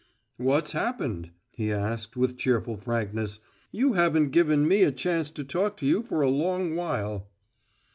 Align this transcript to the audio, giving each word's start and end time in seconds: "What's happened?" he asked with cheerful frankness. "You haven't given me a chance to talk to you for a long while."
"What's 0.37 0.71
happened?" 0.71 1.29
he 1.51 1.71
asked 1.71 2.17
with 2.17 2.35
cheerful 2.35 2.75
frankness. 2.75 3.39
"You 3.71 3.93
haven't 3.93 4.29
given 4.31 4.67
me 4.67 4.81
a 4.81 4.91
chance 4.91 5.29
to 5.29 5.43
talk 5.43 5.77
to 5.77 5.85
you 5.85 6.01
for 6.01 6.21
a 6.21 6.27
long 6.31 6.75
while." 6.75 7.27